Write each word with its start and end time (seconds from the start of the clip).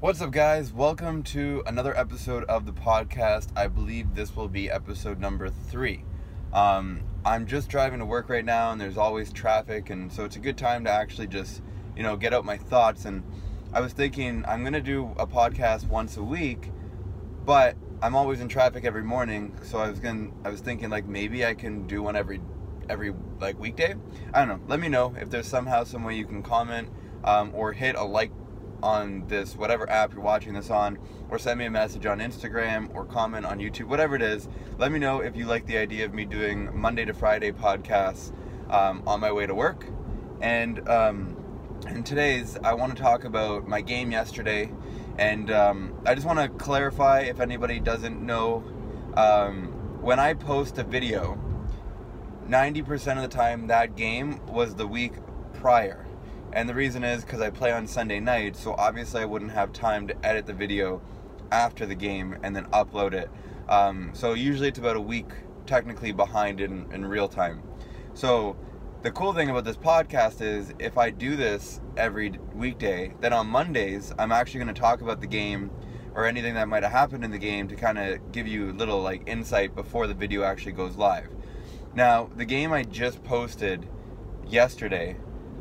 What's 0.00 0.20
up, 0.20 0.30
guys? 0.30 0.72
Welcome 0.72 1.24
to 1.24 1.64
another 1.66 1.92
episode 1.98 2.44
of 2.44 2.66
the 2.66 2.72
podcast. 2.72 3.48
I 3.56 3.66
believe 3.66 4.14
this 4.14 4.36
will 4.36 4.46
be 4.46 4.70
episode 4.70 5.18
number 5.18 5.48
three. 5.48 6.04
Um, 6.52 7.02
I'm 7.24 7.48
just 7.48 7.68
driving 7.68 7.98
to 7.98 8.04
work 8.04 8.28
right 8.28 8.44
now, 8.44 8.70
and 8.70 8.80
there's 8.80 8.96
always 8.96 9.32
traffic, 9.32 9.90
and 9.90 10.12
so 10.12 10.24
it's 10.24 10.36
a 10.36 10.38
good 10.38 10.56
time 10.56 10.84
to 10.84 10.90
actually 10.92 11.26
just, 11.26 11.62
you 11.96 12.04
know, 12.04 12.16
get 12.16 12.32
out 12.32 12.44
my 12.44 12.56
thoughts. 12.56 13.06
And 13.06 13.24
I 13.72 13.80
was 13.80 13.92
thinking 13.92 14.44
I'm 14.46 14.62
gonna 14.62 14.80
do 14.80 15.16
a 15.18 15.26
podcast 15.26 15.88
once 15.88 16.16
a 16.16 16.22
week, 16.22 16.70
but 17.44 17.74
I'm 18.00 18.14
always 18.14 18.40
in 18.40 18.46
traffic 18.46 18.84
every 18.84 19.02
morning, 19.02 19.52
so 19.62 19.78
I 19.78 19.90
was 19.90 19.98
gonna, 19.98 20.28
I 20.44 20.50
was 20.50 20.60
thinking 20.60 20.90
like 20.90 21.06
maybe 21.06 21.44
I 21.44 21.54
can 21.54 21.88
do 21.88 22.04
one 22.04 22.14
every, 22.14 22.40
every 22.88 23.12
like 23.40 23.58
weekday. 23.58 23.96
I 24.32 24.44
don't 24.44 24.48
know. 24.48 24.64
Let 24.68 24.78
me 24.78 24.88
know 24.88 25.16
if 25.20 25.28
there's 25.28 25.48
somehow 25.48 25.82
some 25.82 26.04
way 26.04 26.14
you 26.14 26.24
can 26.24 26.44
comment 26.44 26.88
um, 27.24 27.50
or 27.52 27.72
hit 27.72 27.96
a 27.96 28.04
like 28.04 28.30
on 28.82 29.26
this 29.28 29.56
whatever 29.56 29.88
app 29.90 30.12
you're 30.12 30.22
watching 30.22 30.54
this 30.54 30.70
on 30.70 30.98
or 31.30 31.38
send 31.38 31.58
me 31.58 31.66
a 31.66 31.70
message 31.70 32.06
on 32.06 32.18
Instagram 32.18 32.94
or 32.94 33.04
comment 33.04 33.44
on 33.44 33.58
YouTube 33.58 33.86
whatever 33.86 34.14
it 34.14 34.22
is 34.22 34.48
let 34.78 34.92
me 34.92 34.98
know 34.98 35.20
if 35.20 35.36
you 35.36 35.46
like 35.46 35.66
the 35.66 35.76
idea 35.76 36.04
of 36.04 36.14
me 36.14 36.24
doing 36.24 36.70
Monday 36.78 37.04
to 37.04 37.12
Friday 37.12 37.52
podcasts 37.52 38.32
um, 38.70 39.02
on 39.06 39.20
my 39.20 39.32
way 39.32 39.46
to 39.46 39.54
work. 39.54 39.86
And 40.40 40.86
um, 40.88 41.36
in 41.88 42.02
today's 42.04 42.56
I 42.62 42.74
want 42.74 42.96
to 42.96 43.02
talk 43.02 43.24
about 43.24 43.66
my 43.66 43.80
game 43.80 44.12
yesterday 44.12 44.72
and 45.18 45.50
um, 45.50 45.98
I 46.06 46.14
just 46.14 46.26
want 46.26 46.38
to 46.38 46.48
clarify 46.48 47.20
if 47.20 47.40
anybody 47.40 47.80
doesn't 47.80 48.24
know 48.24 48.64
um, 49.14 49.72
when 50.00 50.18
I 50.20 50.34
post 50.34 50.78
a 50.78 50.84
video 50.84 51.38
90% 52.48 53.16
of 53.16 53.22
the 53.22 53.28
time 53.28 53.66
that 53.66 53.96
game 53.96 54.44
was 54.46 54.74
the 54.74 54.86
week 54.86 55.12
prior 55.54 56.07
and 56.52 56.68
the 56.68 56.74
reason 56.74 57.04
is 57.04 57.24
because 57.24 57.40
I 57.40 57.50
play 57.50 57.72
on 57.72 57.86
Sunday 57.86 58.20
night, 58.20 58.56
so 58.56 58.74
obviously 58.78 59.22
I 59.22 59.24
wouldn't 59.24 59.52
have 59.52 59.72
time 59.72 60.06
to 60.08 60.26
edit 60.26 60.46
the 60.46 60.52
video 60.52 61.02
after 61.50 61.86
the 61.86 61.94
game 61.94 62.36
and 62.42 62.54
then 62.54 62.64
upload 62.66 63.12
it. 63.12 63.30
Um, 63.68 64.10
so 64.14 64.34
usually 64.34 64.68
it's 64.68 64.78
about 64.78 64.96
a 64.96 65.00
week 65.00 65.30
technically 65.66 66.12
behind 66.12 66.60
in, 66.60 66.90
in 66.92 67.04
real 67.04 67.28
time. 67.28 67.62
So 68.14 68.56
the 69.02 69.10
cool 69.10 69.32
thing 69.32 69.50
about 69.50 69.64
this 69.64 69.76
podcast 69.76 70.40
is 70.40 70.72
if 70.78 70.98
I 70.98 71.10
do 71.10 71.36
this 71.36 71.80
every 71.96 72.32
weekday, 72.54 73.14
then 73.20 73.32
on 73.32 73.46
Mondays 73.46 74.12
I'm 74.18 74.32
actually 74.32 74.60
going 74.60 74.74
to 74.74 74.80
talk 74.80 75.02
about 75.02 75.20
the 75.20 75.26
game 75.26 75.70
or 76.14 76.24
anything 76.26 76.54
that 76.54 76.68
might 76.68 76.82
have 76.82 76.92
happened 76.92 77.24
in 77.24 77.30
the 77.30 77.38
game 77.38 77.68
to 77.68 77.76
kind 77.76 77.98
of 77.98 78.32
give 78.32 78.48
you 78.48 78.70
a 78.70 78.72
little 78.72 79.00
like 79.00 79.28
insight 79.28 79.74
before 79.74 80.06
the 80.06 80.14
video 80.14 80.42
actually 80.42 80.72
goes 80.72 80.96
live. 80.96 81.28
Now, 81.94 82.30
the 82.36 82.44
game 82.44 82.72
I 82.72 82.82
just 82.82 83.22
posted 83.22 83.88
yesterday 84.46 85.16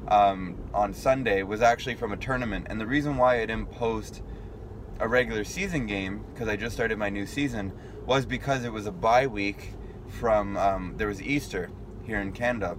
um, 0.08 0.58
on 0.74 0.94
Sunday 0.94 1.44
was 1.44 1.62
actually 1.62 1.96
from 1.96 2.14
a 2.14 2.18
tournament. 2.18 2.68
And 2.70 2.80
the 2.80 2.88
reason 2.88 3.18
why 3.18 3.42
I 3.42 3.46
didn't 3.46 3.72
post 3.72 4.22
a 5.00 5.08
regular 5.08 5.44
season 5.44 5.86
game, 5.86 6.24
because 6.34 6.48
I 6.48 6.56
just 6.56 6.76
started 6.76 6.98
my 6.98 7.10
new 7.10 7.26
season, 7.26 7.74
was 8.06 8.26
because 8.26 8.64
it 8.64 8.72
was 8.72 8.86
a 8.86 8.92
bye 8.92 9.28
week 9.28 9.74
from, 10.08 10.58
um, 10.58 10.94
there 10.98 11.08
was 11.08 11.22
Easter 11.22 11.70
here 12.04 12.20
in 12.20 12.32
Canada. 12.32 12.78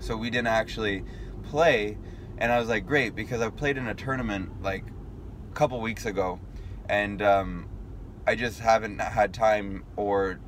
So 0.00 0.16
we 0.16 0.30
didn't 0.30 0.48
actually 0.48 1.04
play. 1.44 1.98
And 2.36 2.52
I 2.52 2.60
was 2.60 2.68
like, 2.68 2.86
great, 2.86 3.14
because 3.14 3.40
I 3.40 3.50
played 3.50 3.76
in 3.76 3.88
a 3.88 3.94
tournament 3.94 4.62
like 4.62 4.84
a 5.50 5.54
couple 5.54 5.80
weeks 5.80 6.06
ago. 6.06 6.38
And 6.88 7.20
um, 7.22 7.68
I 8.26 8.34
just 8.34 8.60
haven't 8.60 9.00
had 9.00 9.34
time 9.34 9.84
or 9.96 10.38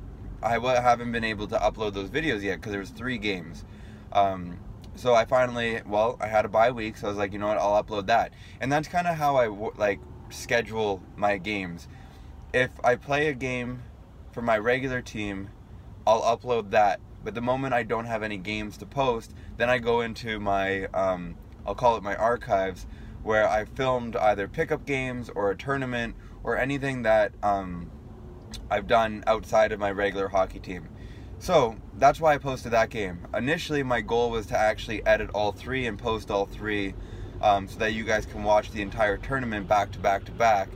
I 0.43 0.53
haven't 0.59 1.11
been 1.11 1.23
able 1.23 1.47
to 1.47 1.57
upload 1.57 1.93
those 1.93 2.09
videos 2.09 2.41
yet 2.41 2.55
because 2.55 2.71
there 2.71 2.79
was 2.79 2.89
three 2.89 3.17
games. 3.17 3.63
Um, 4.11 4.59
so 5.01 5.15
I 5.15 5.25
finally, 5.25 5.81
well, 5.87 6.15
I 6.21 6.27
had 6.27 6.45
a 6.45 6.47
bye 6.47 6.69
week, 6.69 6.95
so 6.95 7.07
I 7.07 7.09
was 7.09 7.17
like, 7.17 7.33
you 7.33 7.39
know 7.39 7.47
what, 7.47 7.57
I'll 7.57 7.83
upload 7.83 8.05
that. 8.05 8.33
And 8.59 8.71
that's 8.71 8.87
kind 8.87 9.07
of 9.07 9.15
how 9.15 9.35
I 9.35 9.47
like 9.75 9.99
schedule 10.29 11.01
my 11.15 11.37
games. 11.37 11.87
If 12.53 12.69
I 12.83 12.95
play 12.97 13.27
a 13.27 13.33
game 13.33 13.81
for 14.31 14.43
my 14.43 14.59
regular 14.59 15.01
team, 15.01 15.49
I'll 16.05 16.21
upload 16.21 16.69
that. 16.69 16.99
But 17.23 17.33
the 17.33 17.41
moment 17.41 17.73
I 17.73 17.81
don't 17.81 18.05
have 18.05 18.21
any 18.21 18.37
games 18.37 18.77
to 18.77 18.85
post, 18.85 19.33
then 19.57 19.71
I 19.71 19.79
go 19.79 20.01
into 20.01 20.39
my, 20.39 20.85
um, 20.93 21.35
I'll 21.65 21.75
call 21.75 21.97
it 21.97 22.03
my 22.03 22.15
archives, 22.15 22.85
where 23.23 23.49
I 23.49 23.65
filmed 23.65 24.15
either 24.15 24.47
pickup 24.47 24.85
games 24.85 25.31
or 25.33 25.49
a 25.49 25.57
tournament 25.57 26.15
or 26.43 26.57
anything 26.57 27.01
that 27.03 27.33
um, 27.41 27.89
I've 28.69 28.85
done 28.85 29.23
outside 29.25 29.71
of 29.71 29.79
my 29.79 29.89
regular 29.89 30.27
hockey 30.27 30.59
team. 30.59 30.89
So 31.41 31.75
that's 31.97 32.21
why 32.21 32.35
I 32.35 32.37
posted 32.37 32.71
that 32.73 32.91
game. 32.91 33.25
Initially, 33.35 33.81
my 33.81 34.01
goal 34.01 34.29
was 34.29 34.45
to 34.47 34.57
actually 34.57 35.03
edit 35.07 35.31
all 35.33 35.51
three 35.51 35.87
and 35.87 35.97
post 35.97 36.29
all 36.29 36.45
three 36.45 36.93
um, 37.41 37.67
so 37.67 37.79
that 37.79 37.93
you 37.93 38.03
guys 38.03 38.27
can 38.27 38.43
watch 38.43 38.69
the 38.69 38.83
entire 38.83 39.17
tournament 39.17 39.67
back 39.67 39.91
to 39.93 39.99
back 39.99 40.23
to 40.25 40.31
back. 40.31 40.69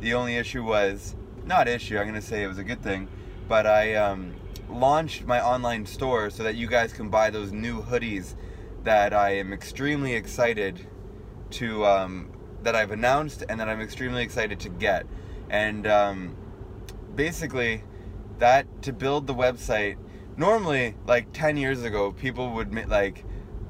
The 0.00 0.14
only 0.14 0.36
issue 0.36 0.62
was, 0.62 1.16
not 1.44 1.66
issue, 1.66 1.98
I'm 1.98 2.06
going 2.06 2.14
to 2.14 2.24
say 2.24 2.44
it 2.44 2.46
was 2.46 2.58
a 2.58 2.62
good 2.62 2.80
thing, 2.84 3.08
but 3.48 3.66
I 3.66 3.96
um, 3.96 4.36
launched 4.68 5.26
my 5.26 5.44
online 5.44 5.86
store 5.86 6.30
so 6.30 6.44
that 6.44 6.54
you 6.54 6.68
guys 6.68 6.92
can 6.92 7.08
buy 7.08 7.30
those 7.30 7.50
new 7.50 7.82
hoodies 7.82 8.36
that 8.84 9.12
I 9.12 9.30
am 9.30 9.52
extremely 9.52 10.14
excited 10.14 10.86
to, 11.50 11.84
um, 11.84 12.30
that 12.62 12.76
I've 12.76 12.92
announced 12.92 13.42
and 13.48 13.58
that 13.58 13.68
I'm 13.68 13.80
extremely 13.80 14.22
excited 14.22 14.60
to 14.60 14.68
get. 14.68 15.04
And 15.50 15.84
um, 15.84 16.36
basically, 17.16 17.82
that 18.38 18.82
to 18.82 18.92
build 18.92 19.26
the 19.26 19.34
website 19.34 19.96
normally 20.36 20.94
like 21.06 21.32
10 21.32 21.56
years 21.56 21.82
ago 21.82 22.12
people 22.12 22.52
would 22.54 22.72
like 22.88 23.24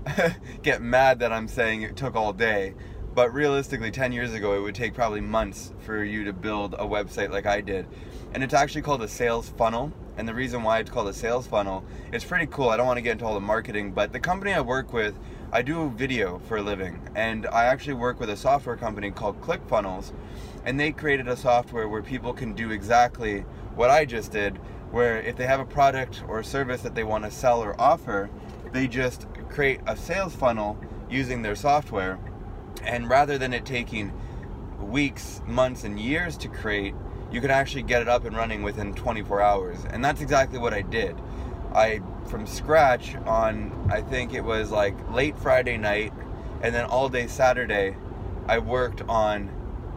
get 0.62 0.80
mad 0.80 1.18
that 1.18 1.32
i'm 1.32 1.48
saying 1.48 1.82
it 1.82 1.96
took 1.96 2.14
all 2.14 2.32
day. 2.32 2.74
But 3.14 3.34
realistically 3.34 3.90
10 3.90 4.12
years 4.12 4.32
ago 4.32 4.54
it 4.54 4.60
would 4.60 4.74
take 4.74 4.94
probably 4.94 5.20
months 5.20 5.72
for 5.80 6.02
you 6.02 6.24
to 6.24 6.32
build 6.32 6.74
a 6.74 6.86
website 6.86 7.30
like 7.30 7.46
i 7.46 7.60
did. 7.60 7.86
And 8.32 8.42
it's 8.42 8.54
actually 8.54 8.82
called 8.82 9.02
a 9.02 9.08
sales 9.08 9.50
funnel. 9.50 9.92
And 10.16 10.28
the 10.28 10.34
reason 10.34 10.62
why 10.62 10.78
it's 10.78 10.90
called 10.90 11.08
a 11.08 11.12
sales 11.12 11.46
funnel 11.46 11.84
it's 12.12 12.24
pretty 12.24 12.46
cool. 12.46 12.68
I 12.68 12.76
don't 12.76 12.86
want 12.86 12.98
to 12.98 13.02
get 13.02 13.12
into 13.12 13.24
all 13.24 13.34
the 13.34 13.40
marketing 13.40 13.92
but 13.92 14.12
the 14.12 14.20
company 14.20 14.52
i 14.52 14.60
work 14.60 14.92
with 14.92 15.18
i 15.52 15.62
do 15.62 15.90
video 15.90 16.40
for 16.46 16.58
a 16.58 16.62
living. 16.62 17.00
And 17.14 17.46
i 17.48 17.64
actually 17.64 17.94
work 17.94 18.20
with 18.20 18.30
a 18.30 18.36
software 18.36 18.76
company 18.76 19.10
called 19.10 19.40
clickfunnels. 19.40 20.12
And 20.64 20.78
they 20.78 20.92
created 20.92 21.26
a 21.26 21.36
software 21.36 21.88
where 21.88 22.02
people 22.02 22.32
can 22.32 22.54
do 22.54 22.70
exactly 22.70 23.40
what 23.74 23.90
i 23.90 24.04
just 24.04 24.32
did 24.32 24.58
where 24.92 25.20
if 25.20 25.36
they 25.36 25.46
have 25.46 25.58
a 25.58 25.64
product 25.64 26.22
or 26.28 26.40
a 26.40 26.44
service 26.44 26.82
that 26.82 26.94
they 26.94 27.02
want 27.02 27.24
to 27.24 27.30
sell 27.30 27.62
or 27.62 27.78
offer, 27.80 28.30
they 28.72 28.86
just 28.86 29.26
create 29.48 29.80
a 29.86 29.96
sales 29.96 30.36
funnel 30.36 30.78
using 31.10 31.42
their 31.42 31.56
software. 31.56 32.18
And 32.84 33.08
rather 33.08 33.38
than 33.38 33.52
it 33.52 33.64
taking 33.64 34.12
weeks, 34.80 35.40
months, 35.46 35.84
and 35.84 35.98
years 35.98 36.36
to 36.38 36.48
create, 36.48 36.94
you 37.30 37.40
can 37.40 37.50
actually 37.50 37.82
get 37.82 38.02
it 38.02 38.08
up 38.08 38.26
and 38.26 38.36
running 38.36 38.62
within 38.62 38.94
24 38.94 39.40
hours. 39.40 39.78
And 39.90 40.04
that's 40.04 40.20
exactly 40.20 40.58
what 40.58 40.74
I 40.74 40.82
did. 40.82 41.16
I, 41.74 42.00
from 42.26 42.46
scratch, 42.46 43.16
on 43.24 43.88
I 43.90 44.02
think 44.02 44.34
it 44.34 44.44
was 44.44 44.70
like 44.70 45.10
late 45.10 45.38
Friday 45.38 45.78
night, 45.78 46.12
and 46.60 46.74
then 46.74 46.84
all 46.84 47.08
day 47.08 47.26
Saturday, 47.26 47.96
I 48.46 48.58
worked 48.58 49.00
on 49.02 49.50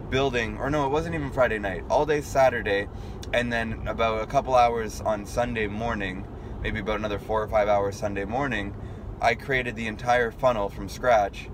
building, 0.10 0.58
or 0.58 0.70
no, 0.70 0.86
it 0.86 0.90
wasn't 0.90 1.16
even 1.16 1.32
Friday 1.32 1.60
night, 1.60 1.84
all 1.90 2.06
day 2.06 2.22
Saturday, 2.22 2.88
and 3.34 3.52
then 3.52 3.88
about 3.88 4.22
a 4.22 4.28
couple 4.28 4.56
hours 4.56 5.02
on 5.02 5.26
Sunday 5.26 5.68
morning, 5.68 6.26
maybe 6.62 6.80
about 6.80 7.00
another 7.00 7.20
four 7.20 7.42
or 7.42 7.48
five 7.48 7.68
hours 7.68 7.96
Sunday 7.96 8.26
morning, 8.26 8.74
I 9.22 9.36
created 9.36 9.76
the 9.76 9.88
entire 9.88 10.32
funnel 10.32 10.70
from 10.70 10.90
scratch, 10.90 11.50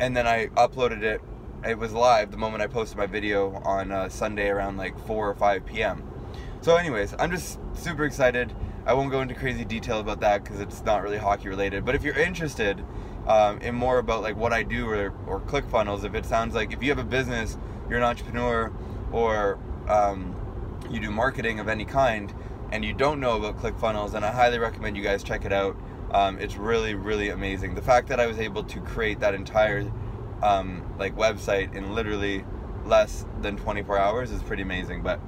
and 0.00 0.16
then 0.16 0.26
I 0.26 0.48
uploaded 0.48 1.02
it. 1.02 1.20
It 1.66 1.78
was 1.78 1.92
live 1.92 2.30
the 2.30 2.36
moment 2.36 2.62
I 2.62 2.66
posted 2.66 2.98
my 2.98 3.06
video 3.06 3.52
on 3.64 3.92
uh, 3.92 4.08
Sunday 4.08 4.48
around 4.48 4.76
like 4.76 4.98
4 5.06 5.30
or 5.30 5.34
5 5.34 5.64
p.m. 5.64 6.08
So, 6.60 6.76
anyways, 6.76 7.14
I'm 7.18 7.30
just 7.30 7.58
super 7.74 8.04
excited. 8.04 8.52
I 8.84 8.94
won't 8.94 9.12
go 9.12 9.20
into 9.20 9.34
crazy 9.34 9.64
detail 9.64 10.00
about 10.00 10.20
that 10.20 10.42
because 10.42 10.60
it's 10.60 10.82
not 10.82 11.02
really 11.02 11.18
hockey 11.18 11.48
related. 11.48 11.84
But 11.84 11.94
if 11.94 12.02
you're 12.02 12.18
interested 12.18 12.84
um, 13.26 13.58
in 13.58 13.74
more 13.74 13.98
about 13.98 14.22
like 14.22 14.36
what 14.36 14.52
I 14.52 14.62
do 14.62 14.88
or, 14.88 15.12
or 15.26 15.40
ClickFunnels, 15.40 16.04
if 16.04 16.14
it 16.14 16.26
sounds 16.26 16.54
like 16.54 16.72
if 16.72 16.82
you 16.82 16.88
have 16.90 16.98
a 16.98 17.04
business, 17.04 17.56
you're 17.88 17.98
an 17.98 18.04
entrepreneur, 18.04 18.72
or 19.12 19.58
um, 19.88 20.34
you 20.90 21.00
do 21.00 21.10
marketing 21.10 21.60
of 21.60 21.68
any 21.68 21.84
kind 21.84 22.34
and 22.72 22.84
you 22.84 22.94
don't 22.94 23.20
know 23.20 23.36
about 23.36 23.58
ClickFunnels, 23.58 24.12
then 24.12 24.24
I 24.24 24.30
highly 24.30 24.58
recommend 24.58 24.96
you 24.96 25.02
guys 25.02 25.22
check 25.22 25.44
it 25.44 25.52
out. 25.52 25.76
Um, 26.10 26.38
it's 26.38 26.56
really, 26.56 26.94
really 26.94 27.28
amazing. 27.28 27.74
The 27.74 27.82
fact 27.82 28.08
that 28.08 28.18
I 28.18 28.26
was 28.26 28.38
able 28.38 28.64
to 28.64 28.80
create 28.80 29.20
that 29.20 29.34
entire 29.34 29.90
um, 30.42 30.94
like 30.98 31.14
website 31.14 31.74
in 31.74 31.94
literally 31.94 32.44
less 32.84 33.26
than 33.42 33.56
24 33.56 33.98
hours 33.98 34.30
is 34.30 34.42
pretty 34.42 34.62
amazing. 34.62 35.02
But, 35.02 35.20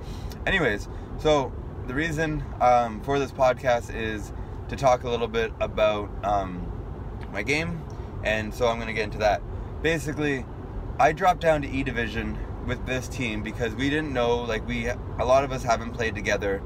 anyways, 0.47 0.89
so 1.19 1.53
the 1.87 1.95
reason 1.95 2.43
um, 2.63 3.03
for 3.03 3.19
this 3.19 3.31
podcast 3.31 3.95
is 3.95 4.33
to 4.69 4.77
talk 4.77 5.05
a 5.05 5.11
little 5.11 5.29
bit 5.29 5.53
about 5.61 6.11
um, 6.25 6.67
my 7.31 7.43
game, 7.43 7.83
and 8.25 8.55
so 8.55 8.69
I'm 8.69 8.77
going 8.77 8.89
to 8.89 8.95
get 8.95 9.05
into 9.05 9.19
that. 9.19 9.43
Basically, 9.83 10.47
I 10.99 11.13
dropped 11.13 11.41
down 11.43 11.63
to 11.63 11.69
E 11.71 11.83
Division 11.85 12.39
with 12.67 12.87
this 12.87 13.09
team 13.09 13.43
because 13.43 13.75
we 13.75 13.91
didn't 13.91 14.13
know 14.13 14.39
like 14.39 14.67
we 14.69 14.89
a 14.89 14.99
lot 15.25 15.45
of 15.45 15.53
us 15.53 15.63
haven't 15.63 15.93
played 15.93 16.15
together 16.15 16.63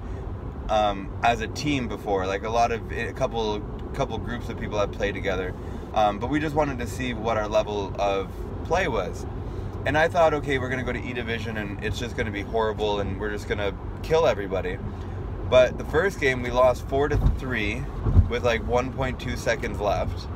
um, 0.70 1.10
as 1.24 1.40
a 1.42 1.48
team 1.48 1.88
before 1.88 2.26
like 2.26 2.44
a 2.44 2.50
lot 2.50 2.72
of 2.72 2.92
a 2.92 3.12
couple 3.14 3.60
couple 3.94 4.18
groups 4.18 4.48
of 4.48 4.58
people 4.60 4.78
have 4.78 4.92
played 4.92 5.14
together 5.14 5.54
um, 5.94 6.18
but 6.18 6.30
we 6.30 6.40
just 6.40 6.54
wanted 6.54 6.78
to 6.78 6.86
see 6.86 7.14
what 7.14 7.36
our 7.36 7.48
level 7.48 7.94
of 8.00 8.30
play 8.64 8.88
was 8.88 9.26
And 9.86 9.96
I 9.98 10.08
thought, 10.08 10.34
okay, 10.34 10.58
we're 10.58 10.68
gonna 10.68 10.84
go 10.84 10.92
to 10.92 11.02
E 11.02 11.12
Division 11.14 11.56
and 11.58 11.82
it's 11.84 11.98
just 11.98 12.16
gonna 12.16 12.30
be 12.30 12.42
horrible 12.42 13.00
and 13.00 13.20
we're 13.20 13.30
just 13.30 13.48
gonna 13.48 13.74
kill 14.02 14.26
everybody. 14.26 14.78
But 15.50 15.78
the 15.78 15.84
first 15.86 16.20
game 16.20 16.42
we 16.42 16.50
lost 16.50 16.86
four 16.88 17.08
to 17.08 17.16
three 17.38 17.82
with 18.28 18.44
like 18.44 18.62
1.2 18.66 19.38
seconds 19.38 19.80
left, 19.80 20.28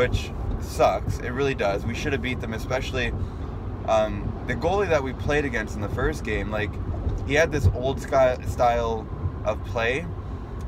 which 0.00 0.30
sucks. 0.62 1.18
It 1.18 1.28
really 1.28 1.54
does. 1.54 1.84
We 1.84 1.94
should 1.94 2.14
have 2.14 2.22
beat 2.22 2.40
them, 2.40 2.54
especially 2.54 3.12
um, 3.86 4.32
the 4.46 4.54
goalie 4.54 4.88
that 4.88 5.02
we 5.02 5.12
played 5.12 5.44
against 5.44 5.74
in 5.74 5.82
the 5.82 5.90
first 5.90 6.24
game. 6.24 6.50
Like 6.50 6.70
he 7.28 7.34
had 7.34 7.52
this 7.52 7.68
old 7.74 8.00
style 8.00 9.06
of 9.44 9.62
play, 9.66 10.06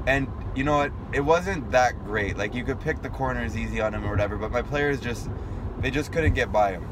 and 0.07 0.31
you 0.55 0.65
know 0.65 0.77
what? 0.77 0.93
It 1.15 1.23
wasn't 1.23 1.71
that 1.71 2.05
great. 2.05 2.37
Like 2.37 2.55
you 2.55 2.63
could 2.63 2.79
pick 2.79 3.01
the 3.01 3.09
corners 3.09 3.57
easy 3.57 3.81
on 3.81 3.95
him 3.95 4.05
or 4.05 4.11
whatever, 4.11 4.37
but 4.37 4.51
my 4.51 4.61
players 4.61 5.01
just 5.01 5.31
they 5.79 5.91
just 5.91 6.13
couldn't 6.13 6.35
get 6.35 6.53
by 6.53 6.73
him. 6.73 6.87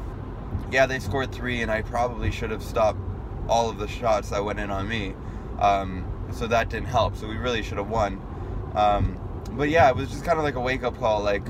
Yeah, 0.71 0.87
they 0.87 0.97
scored 0.97 1.31
three, 1.31 1.61
and 1.61 1.69
I 1.69 1.83
probably 1.83 2.31
should 2.31 2.49
have 2.49 2.63
stopped 2.63 2.99
all 3.47 3.69
of 3.69 3.77
the 3.77 3.87
shots 3.87 4.31
that 4.31 4.43
went 4.43 4.59
in 4.59 4.71
on 4.71 4.87
me. 4.87 5.13
Um, 5.59 6.11
so 6.31 6.47
that 6.47 6.69
didn't 6.69 6.87
help. 6.87 7.17
So 7.17 7.27
we 7.27 7.37
really 7.37 7.61
should 7.61 7.77
have 7.77 7.89
won. 7.89 8.19
Um, 8.73 9.19
but 9.51 9.69
yeah, 9.69 9.89
it 9.89 9.95
was 9.95 10.09
just 10.09 10.25
kind 10.25 10.39
of 10.39 10.43
like 10.43 10.55
a 10.55 10.59
wake 10.59 10.81
up 10.81 10.97
call. 10.97 11.21
Like, 11.21 11.45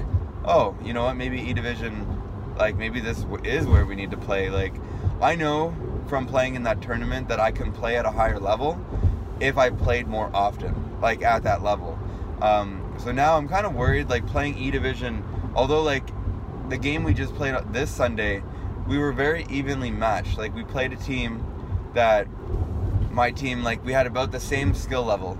oh, 0.45 0.75
you 0.83 0.93
know 0.93 1.03
what? 1.03 1.15
Maybe 1.15 1.39
E 1.39 1.53
Division, 1.53 2.21
like 2.57 2.75
maybe 2.77 2.99
this 2.99 3.25
is 3.43 3.67
where 3.67 3.85
we 3.85 3.95
need 3.95 4.11
to 4.11 4.17
play. 4.17 4.49
Like, 4.49 4.73
I 5.21 5.35
know 5.35 5.75
from 6.07 6.25
playing 6.25 6.55
in 6.55 6.63
that 6.63 6.81
tournament 6.81 7.27
that 7.29 7.39
I 7.39 7.51
can 7.51 7.71
play 7.71 7.97
at 7.97 8.05
a 8.05 8.11
higher 8.11 8.39
level 8.39 8.79
if 9.39 9.57
I 9.57 9.69
played 9.69 10.07
more 10.07 10.29
often, 10.33 10.99
like 11.01 11.23
at 11.23 11.43
that 11.43 11.63
level. 11.63 11.97
Um, 12.41 12.95
so 12.97 13.11
now 13.11 13.37
I'm 13.37 13.47
kind 13.47 13.65
of 13.65 13.73
worried, 13.73 14.09
like 14.09 14.25
playing 14.27 14.57
E 14.57 14.71
Division, 14.71 15.23
although 15.55 15.81
like 15.81 16.09
the 16.69 16.77
game 16.77 17.03
we 17.03 17.13
just 17.13 17.33
played 17.35 17.55
this 17.71 17.89
Sunday, 17.91 18.43
we 18.87 18.97
were 18.97 19.11
very 19.11 19.45
evenly 19.49 19.91
matched. 19.91 20.37
Like 20.37 20.55
we 20.55 20.63
played 20.63 20.93
a 20.93 20.95
team 20.95 21.45
that 21.93 22.27
my 23.11 23.31
team, 23.31 23.63
like 23.63 23.83
we 23.85 23.93
had 23.93 24.07
about 24.07 24.31
the 24.31 24.39
same 24.39 24.73
skill 24.73 25.03
level. 25.03 25.37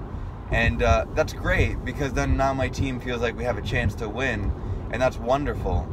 And 0.52 0.84
uh, 0.84 1.06
that's 1.16 1.32
great 1.32 1.84
because 1.86 2.12
then 2.14 2.36
now 2.36 2.54
my 2.54 2.68
team 2.68 3.00
feels 3.00 3.22
like 3.22 3.38
we 3.38 3.46
have 3.46 3.58
a 3.58 3.62
chance 3.62 3.96
to 3.96 4.10
win, 4.10 4.52
and 4.92 5.02
that's 5.02 5.18
wonderful. 5.18 5.88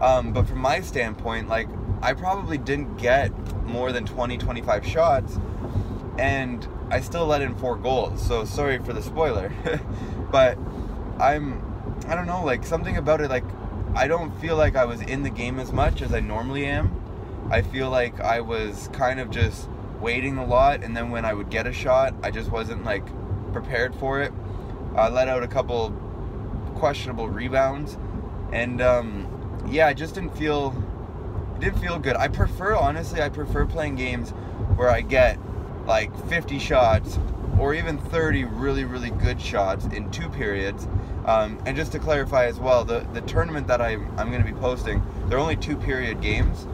Um, 0.00 0.32
but 0.32 0.46
from 0.46 0.58
my 0.58 0.80
standpoint, 0.80 1.48
like 1.48 1.68
I 2.02 2.12
probably 2.12 2.58
didn't 2.58 2.96
get 2.96 3.32
more 3.64 3.92
than 3.92 4.04
20, 4.04 4.38
25 4.38 4.86
shots, 4.86 5.38
and 6.18 6.66
I 6.90 7.00
still 7.00 7.26
let 7.26 7.42
in 7.42 7.54
four 7.54 7.76
goals. 7.76 8.24
So 8.24 8.44
sorry 8.44 8.78
for 8.78 8.92
the 8.92 9.02
spoiler, 9.02 9.52
but 10.30 10.58
I'm, 11.18 11.62
I 12.06 12.14
don't 12.14 12.26
know, 12.26 12.44
like 12.44 12.64
something 12.64 12.96
about 12.96 13.20
it, 13.20 13.28
like 13.28 13.44
I 13.94 14.06
don't 14.06 14.30
feel 14.40 14.56
like 14.56 14.76
I 14.76 14.84
was 14.84 15.00
in 15.00 15.22
the 15.22 15.30
game 15.30 15.58
as 15.58 15.72
much 15.72 16.02
as 16.02 16.14
I 16.14 16.20
normally 16.20 16.66
am. 16.66 16.94
I 17.50 17.62
feel 17.62 17.90
like 17.90 18.20
I 18.20 18.40
was 18.40 18.88
kind 18.92 19.18
of 19.18 19.30
just 19.30 19.68
waiting 20.00 20.36
a 20.38 20.46
lot, 20.46 20.84
and 20.84 20.96
then 20.96 21.10
when 21.10 21.24
I 21.24 21.32
would 21.32 21.50
get 21.50 21.66
a 21.66 21.72
shot, 21.72 22.14
I 22.22 22.30
just 22.30 22.50
wasn't 22.50 22.84
like 22.84 23.04
prepared 23.52 23.94
for 23.96 24.20
it. 24.22 24.32
I 24.94 25.08
let 25.08 25.28
out 25.28 25.42
a 25.42 25.48
couple 25.48 25.90
questionable 26.76 27.28
rebounds, 27.28 27.96
and 28.52 28.80
um, 28.80 29.66
yeah, 29.70 29.86
I 29.86 29.94
just 29.94 30.14
didn't 30.14 30.36
feel 30.36 30.74
it 31.56 31.60
didn't 31.60 31.80
feel 31.80 31.98
good. 31.98 32.16
I 32.16 32.28
prefer 32.28 32.74
honestly, 32.74 33.20
I 33.20 33.28
prefer 33.28 33.66
playing 33.66 33.96
games 33.96 34.30
where 34.76 34.88
I 34.88 35.00
get 35.00 35.38
like 35.86 36.14
50 36.28 36.58
shots 36.58 37.18
or 37.58 37.74
even 37.74 37.98
30 37.98 38.44
really 38.44 38.84
really 38.84 39.10
good 39.10 39.40
shots 39.40 39.86
in 39.86 40.10
two 40.10 40.28
periods. 40.30 40.86
Um, 41.26 41.58
and 41.66 41.76
just 41.76 41.92
to 41.92 41.98
clarify 41.98 42.46
as 42.46 42.58
well, 42.58 42.84
the 42.84 43.00
the 43.12 43.20
tournament 43.22 43.66
that 43.66 43.80
I 43.80 43.92
I'm 44.16 44.30
going 44.30 44.44
to 44.44 44.50
be 44.50 44.58
posting, 44.58 45.02
they're 45.28 45.38
only 45.38 45.56
two 45.56 45.76
period 45.76 46.20
games. 46.20 46.66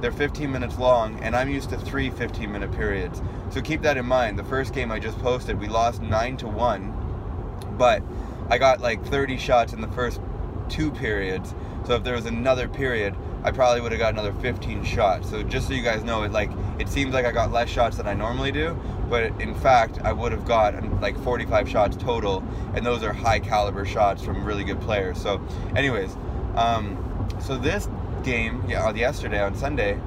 They're 0.00 0.12
15 0.12 0.52
minutes 0.52 0.78
long, 0.78 1.18
and 1.24 1.34
I'm 1.34 1.50
used 1.50 1.70
to 1.70 1.76
three 1.76 2.10
15 2.10 2.52
minute 2.52 2.70
periods. 2.72 3.20
So 3.50 3.60
keep 3.60 3.82
that 3.82 3.96
in 3.96 4.06
mind. 4.06 4.38
The 4.38 4.44
first 4.44 4.72
game 4.72 4.92
I 4.92 5.00
just 5.00 5.18
posted, 5.18 5.58
we 5.58 5.66
lost 5.66 6.00
9 6.02 6.36
to 6.38 6.46
1, 6.46 7.74
but 7.76 8.02
I 8.48 8.58
got 8.58 8.80
like 8.80 9.04
30 9.04 9.36
shots 9.38 9.72
in 9.72 9.80
the 9.80 9.88
first 9.88 10.20
two 10.68 10.90
periods. 10.90 11.54
So 11.86 11.94
if 11.94 12.04
there 12.04 12.14
was 12.14 12.26
another 12.26 12.68
period, 12.68 13.14
I 13.44 13.50
probably 13.50 13.80
would 13.80 13.92
have 13.92 14.00
got 14.00 14.12
another 14.12 14.32
15 14.34 14.84
shots. 14.84 15.30
So 15.30 15.42
just 15.42 15.68
so 15.68 15.74
you 15.74 15.82
guys 15.82 16.02
know, 16.04 16.22
it 16.22 16.32
like 16.32 16.50
it 16.78 16.88
seems 16.88 17.14
like 17.14 17.24
I 17.24 17.32
got 17.32 17.52
less 17.52 17.68
shots 17.68 17.96
than 17.96 18.06
I 18.06 18.14
normally 18.14 18.52
do, 18.52 18.78
but 19.08 19.40
in 19.40 19.54
fact, 19.54 20.00
I 20.02 20.12
would 20.12 20.32
have 20.32 20.44
got 20.44 21.00
like 21.00 21.18
45 21.22 21.68
shots 21.68 21.96
total, 21.96 22.44
and 22.74 22.84
those 22.84 23.02
are 23.02 23.12
high 23.12 23.40
caliber 23.40 23.84
shots 23.84 24.22
from 24.22 24.44
really 24.44 24.64
good 24.64 24.80
players. 24.80 25.20
So, 25.20 25.40
anyways, 25.76 26.16
um, 26.56 27.28
so 27.40 27.56
this 27.56 27.88
game, 28.22 28.64
yeah, 28.68 28.92
yesterday 28.92 29.40
on 29.40 29.54
Sunday, 29.54 29.98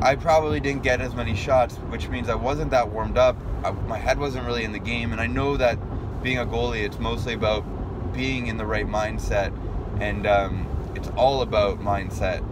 I 0.00 0.16
probably 0.16 0.60
didn't 0.60 0.82
get 0.82 1.00
as 1.00 1.14
many 1.14 1.34
shots, 1.34 1.76
which 1.76 2.08
means 2.08 2.28
I 2.28 2.34
wasn't 2.34 2.70
that 2.72 2.90
warmed 2.90 3.16
up. 3.16 3.36
I, 3.64 3.70
my 3.70 3.98
head 3.98 4.18
wasn't 4.18 4.46
really 4.46 4.64
in 4.64 4.72
the 4.72 4.78
game, 4.78 5.12
and 5.12 5.20
I 5.20 5.26
know 5.26 5.56
that 5.56 5.78
being 6.22 6.38
a 6.38 6.46
goalie, 6.46 6.84
it's 6.84 6.98
mostly 6.98 7.34
about 7.34 7.64
being 8.12 8.46
in 8.46 8.56
the 8.56 8.66
right 8.66 8.86
mindset, 8.86 9.52
and 10.02 10.26
um, 10.26 10.66
it's 10.96 11.08
all 11.10 11.42
about 11.42 11.80
mindset. 11.80 12.44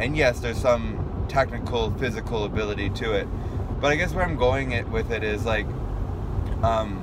And 0.00 0.16
yes, 0.16 0.40
there's 0.40 0.58
some 0.58 1.26
technical, 1.28 1.90
physical 1.98 2.44
ability 2.44 2.88
to 2.90 3.12
it, 3.12 3.28
but 3.80 3.92
I 3.92 3.96
guess 3.96 4.14
where 4.14 4.24
I'm 4.24 4.36
going 4.36 4.72
it 4.72 4.88
with 4.88 5.10
it 5.10 5.22
is 5.22 5.44
like, 5.44 5.66
um, 6.62 7.02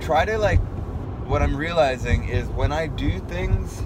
try 0.00 0.24
to 0.24 0.38
like. 0.38 0.60
What 1.26 1.42
I'm 1.42 1.56
realizing 1.56 2.28
is 2.28 2.46
when 2.50 2.70
I 2.70 2.86
do 2.86 3.18
things 3.18 3.82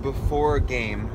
before 0.00 0.56
a 0.56 0.60
game, 0.60 1.10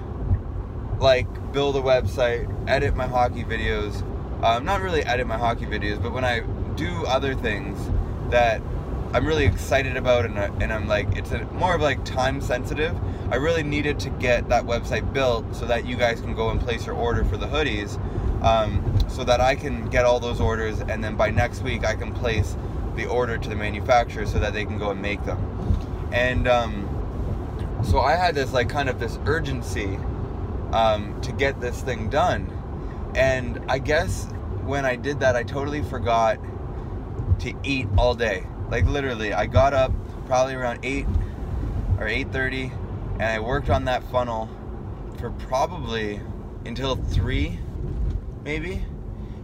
like 1.00 1.27
build 1.51 1.75
a 1.75 1.81
website, 1.81 2.47
edit 2.69 2.95
my 2.95 3.07
hockey 3.07 3.43
videos. 3.43 4.03
Um, 4.43 4.65
not 4.65 4.81
really 4.81 5.03
edit 5.03 5.25
my 5.25 5.38
hockey 5.38 5.65
videos, 5.65 6.00
but 6.01 6.13
when 6.13 6.23
I 6.23 6.41
do 6.75 7.05
other 7.07 7.33
things 7.33 7.89
that 8.29 8.61
I'm 9.13 9.25
really 9.25 9.45
excited 9.45 9.95
about 9.95 10.25
and, 10.25 10.38
I, 10.38 10.45
and 10.62 10.71
I'm 10.74 10.88
like, 10.88 11.15
it's 11.15 11.31
a, 11.31 11.45
more 11.54 11.74
of 11.75 11.81
like 11.81 12.04
time 12.04 12.42
sensitive. 12.42 12.95
I 13.31 13.36
really 13.36 13.63
needed 13.63 14.00
to 14.01 14.09
get 14.09 14.50
that 14.50 14.65
website 14.65 15.13
built 15.13 15.56
so 15.56 15.65
that 15.65 15.86
you 15.86 15.95
guys 15.95 16.19
can 16.19 16.36
go 16.36 16.50
and 16.50 16.59
place 16.59 16.86
your 16.86 16.95
order 16.95 17.24
for 17.24 17.38
the 17.38 17.48
hoodies 17.48 17.98
um, 18.44 18.83
so 19.09 19.24
that 19.24 19.39
I 19.39 19.56
can 19.56 19.89
get 19.89 20.06
all 20.06 20.19
those 20.19 20.42
orders 20.42 20.81
and 20.81 21.04
then 21.04 21.15
by 21.15 21.30
next 21.30 21.62
week 21.62 21.86
I 21.86 21.95
can 21.95 22.13
place 22.13 22.56
the 22.95 23.06
order 23.06 23.38
to 23.38 23.50
the 23.50 23.56
manufacturer 23.56 24.25
so 24.25 24.39
that 24.39 24.54
they 24.54 24.65
can 24.65 24.77
go 24.77 24.92
and 24.92 25.01
make 25.01 25.24
them. 25.25 25.39
And 26.12 26.48
um, 26.48 27.81
so 27.83 28.00
I 28.00 28.15
had 28.15 28.36
this 28.36 28.53
like 28.53 28.69
kind 28.69 28.89
of 28.89 29.00
this 29.00 29.19
urgency 29.25 29.98
um, 30.74 31.19
to 31.21 31.31
get 31.31 31.62
this 31.62 31.81
thing 31.81 32.10
done. 32.10 32.51
And 33.15 33.63
I 33.69 33.80
guess 33.80 34.25
when 34.63 34.86
I 34.86 34.95
did 34.95 35.21
that, 35.21 35.36
I 35.36 35.43
totally 35.43 35.81
forgot 35.81 36.39
to 37.39 37.53
eat 37.63 37.88
all 37.98 38.13
day. 38.13 38.46
Like 38.69 38.86
literally, 38.86 39.33
I 39.33 39.45
got 39.45 39.74
up 39.74 39.91
probably 40.25 40.55
around 40.55 40.79
eight 40.83 41.05
or 42.00 42.07
eight 42.07 42.31
thirty, 42.31 42.71
and 43.13 43.24
I 43.24 43.39
worked 43.39 43.69
on 43.69 43.86
that 43.86 44.03
funnel 44.12 44.50
for 45.19 45.31
probably 45.31 46.19
until 46.65 46.95
three, 46.95 47.59
maybe. 48.43 48.83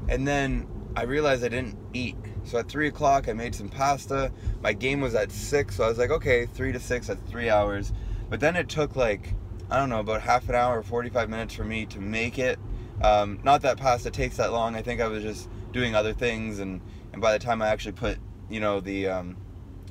And 0.10 0.28
then 0.28 0.68
I 0.96 1.04
realized 1.04 1.44
I 1.44 1.50
didn't 1.50 1.78
eat. 1.94 2.18
So 2.44 2.60
at 2.60 2.68
three 2.68 2.88
o'clock, 2.88 3.30
I 3.30 3.34
made 3.34 3.56
some 3.56 3.70
pasta. 3.70 4.32
My 4.62 4.74
game 4.74 5.02
was 5.02 5.16
at 5.16 5.32
six, 5.32 5.78
so 5.78 5.86
I 5.86 5.88
was 5.88 5.98
like, 5.98 6.12
okay, 6.12 6.46
three 6.46 6.72
to 6.74 6.80
six, 6.80 7.08
that's 7.08 7.22
three 7.30 7.50
hours. 7.50 7.94
But 8.30 8.40
then 8.40 8.56
it 8.56 8.68
took 8.68 8.96
like, 8.96 9.34
I 9.72 9.78
don't 9.78 9.90
know, 9.90 10.02
about 10.02 10.22
half 10.22 10.50
an 10.50 10.56
hour, 10.56 10.84
45 10.84 11.30
minutes 11.30 11.54
for 11.54 11.64
me 11.64 11.86
to 11.88 12.00
make 12.00 12.38
it. 12.38 12.60
Um, 13.02 13.40
not 13.44 13.62
that 13.62 13.78
pasta 13.78 14.12
takes 14.12 14.38
that 14.38 14.52
long. 14.52 14.76
I 14.76 14.82
think 14.82 15.02
I 15.02 15.08
was 15.08 15.24
just 15.24 15.50
doing 15.72 15.96
other 15.96 16.14
things, 16.14 16.60
and, 16.60 16.82
and 17.12 17.22
by 17.22 17.32
the 17.32 17.40
time 17.40 17.62
I 17.62 17.70
actually 17.70 17.94
put, 17.94 18.20
you 18.50 18.60
know, 18.60 18.80
the, 18.80 19.08
um, 19.08 19.38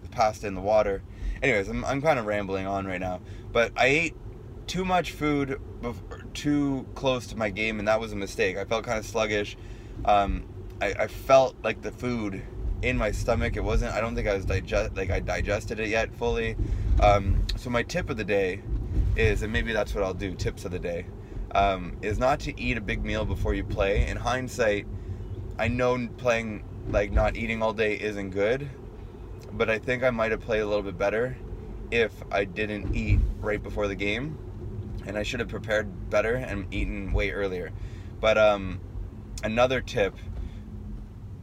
the 0.03 0.09
pasta 0.09 0.47
in 0.47 0.55
the 0.55 0.61
water. 0.61 1.03
Anyways, 1.43 1.69
I'm, 1.69 1.85
I'm 1.85 2.01
kind 2.01 2.19
of 2.19 2.27
rambling 2.27 2.67
on 2.67 2.87
right 2.87 3.01
now. 3.01 3.21
But 3.53 3.73
I 3.77 3.87
ate 3.87 4.15
too 4.67 4.85
much 4.85 5.13
food 5.13 5.61
before, 5.81 6.23
too 6.35 6.87
close 6.95 7.27
to 7.29 7.37
my 7.37 7.51
game, 7.51 7.79
and 7.79 7.89
that 7.89 8.01
was 8.01 8.13
a 8.13 8.17
mistake. 8.17 8.57
I 8.57 8.65
felt 8.65 8.85
kind 8.85 8.99
of 8.99 9.05
sluggish. 9.05 9.57
Um, 10.05 10.45
I, 10.81 10.95
I, 11.01 11.07
felt 11.07 11.55
like 11.63 11.83
the 11.83 11.93
food 11.93 12.43
in 12.83 12.97
my 12.97 13.13
stomach. 13.13 13.57
It 13.57 13.65
wasn't. 13.65 13.93
I 13.93 14.01
don't 14.01 14.15
think 14.15 14.29
I 14.29 14.35
was 14.35 14.45
digest 14.45 14.97
like 14.97 15.11
I 15.11 15.21
digested 15.21 15.81
it 15.81 15.89
yet 15.89 16.15
fully. 16.15 16.57
Um, 17.01 17.45
so 17.57 17.71
my 17.71 17.83
tip 17.83 18.11
of 18.11 18.17
the 18.17 18.25
day 18.25 18.63
is, 19.17 19.43
and 19.43 19.53
maybe 19.53 19.73
that's 19.73 19.95
what 19.95 20.05
I'll 20.05 20.15
do. 20.15 20.35
Tips 20.35 20.65
of 20.65 20.71
the 20.71 20.79
day 20.79 21.07
um, 21.55 21.97
is 22.03 22.19
not 22.19 22.41
to 22.41 22.61
eat 22.61 22.77
a 22.77 22.81
big 22.81 23.05
meal 23.05 23.25
before 23.25 23.55
you 23.55 23.65
play. 23.65 24.07
In 24.09 24.17
hindsight, 24.17 24.87
I 25.59 25.69
know 25.69 26.09
playing 26.17 26.65
like 26.91 27.13
not 27.13 27.37
eating 27.37 27.63
all 27.63 27.73
day 27.73 27.95
isn't 27.95 28.31
good, 28.31 28.71
but 29.53 29.71
I 29.71 29.79
think 29.79 30.03
I 30.03 30.11
might 30.11 30.31
have 30.31 30.41
played 30.41 30.61
a 30.61 30.67
little 30.67 30.83
bit 30.83 30.99
better 30.99 31.39
if 31.91 32.23
I 32.31 32.45
didn't 32.45 32.89
eat 32.95 33.21
right 33.41 33.63
before 33.63 33.87
the 33.89 33.95
game, 33.95 34.39
and 35.07 35.17
I 35.17 35.23
should 35.23 35.41
have 35.41 35.49
prepared 35.49 36.11
better 36.11 36.35
and 36.35 36.67
eaten 36.71 37.13
way 37.13 37.31
earlier. 37.31 37.73
But 38.21 38.39
um, 38.39 38.81
another 39.45 39.81
tip 39.81 40.17